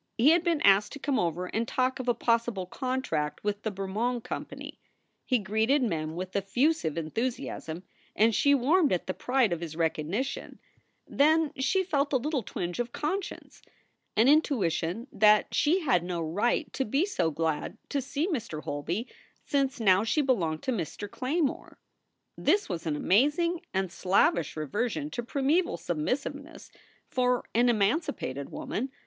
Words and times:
He 0.17 0.31
had 0.31 0.43
been 0.43 0.61
asked 0.61 0.93
to 0.93 0.99
come 0.99 1.19
over 1.19 1.45
and 1.45 1.67
talk 1.67 1.99
of 1.99 2.07
a 2.07 2.15
possible 2.15 2.65
contract 2.65 3.43
with 3.43 3.61
the 3.61 3.69
Bermond 3.69 4.23
Company. 4.23 4.79
He 5.27 5.37
greeted 5.37 5.83
Mem 5.83 6.15
with 6.15 6.35
effusive 6.35 6.95
enthusi 6.95 7.45
asm, 7.45 7.83
and 8.15 8.33
she 8.33 8.55
warmed 8.55 8.91
at 8.91 9.05
the 9.05 9.13
pride 9.13 9.53
of 9.53 9.61
his 9.61 9.75
recognition. 9.75 10.57
Then 11.05 11.51
240 11.53 11.53
SOULS 11.53 11.53
FOR 11.53 11.61
SALE 11.61 11.81
she 11.83 11.89
felt 11.91 12.13
a 12.13 12.17
little 12.17 12.41
twinge 12.41 12.79
of 12.79 12.91
conscience 12.91 13.61
an 14.15 14.27
intuition 14.27 15.05
that 15.11 15.53
she 15.53 15.81
had 15.81 16.03
no 16.03 16.19
right 16.19 16.73
to 16.73 16.83
be 16.83 17.05
so 17.05 17.29
glad 17.29 17.77
to 17.89 18.01
see 18.01 18.27
Mr. 18.27 18.63
Holby, 18.63 19.07
since 19.45 19.79
now 19.79 20.03
she 20.03 20.21
belonged 20.23 20.63
to 20.63 20.71
Mr. 20.71 21.07
Claymore. 21.07 21.77
This 22.35 22.67
was 22.67 22.87
an 22.87 22.95
amazing 22.95 23.61
and 23.71 23.91
slavish 23.91 24.57
reversion 24.57 25.11
to 25.11 25.21
primeval 25.21 25.77
submissiveness 25.77 26.71
for 27.07 27.45
an 27.53 27.69
emancipated 27.69 28.49
woman. 28.51 28.89